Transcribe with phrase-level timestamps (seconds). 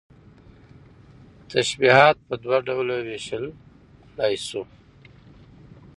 [1.51, 4.61] تشبيهات په دوه ډوله ويشلى شو